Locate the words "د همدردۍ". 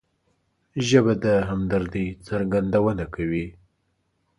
1.23-2.07